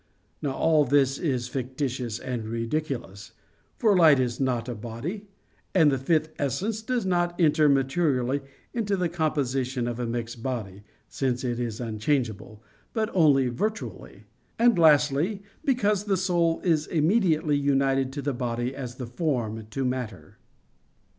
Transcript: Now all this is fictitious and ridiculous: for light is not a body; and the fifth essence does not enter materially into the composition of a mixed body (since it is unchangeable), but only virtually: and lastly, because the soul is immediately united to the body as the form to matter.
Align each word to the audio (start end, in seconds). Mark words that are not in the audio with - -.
Now 0.41 0.53
all 0.53 0.83
this 0.83 1.19
is 1.19 1.47
fictitious 1.47 2.17
and 2.17 2.45
ridiculous: 2.45 3.33
for 3.77 3.95
light 3.95 4.19
is 4.19 4.39
not 4.39 4.67
a 4.67 4.73
body; 4.73 5.27
and 5.75 5.91
the 5.91 5.99
fifth 5.99 6.29
essence 6.39 6.81
does 6.81 7.05
not 7.05 7.39
enter 7.39 7.69
materially 7.69 8.41
into 8.73 8.97
the 8.97 9.09
composition 9.09 9.87
of 9.87 9.99
a 9.99 10.07
mixed 10.07 10.41
body 10.41 10.81
(since 11.07 11.43
it 11.43 11.59
is 11.59 11.79
unchangeable), 11.79 12.63
but 12.93 13.11
only 13.13 13.47
virtually: 13.49 14.23
and 14.57 14.79
lastly, 14.79 15.43
because 15.63 16.05
the 16.05 16.17
soul 16.17 16.61
is 16.61 16.87
immediately 16.87 17.55
united 17.55 18.11
to 18.13 18.23
the 18.23 18.33
body 18.33 18.75
as 18.75 18.95
the 18.95 19.05
form 19.05 19.67
to 19.69 19.85
matter. 19.85 20.39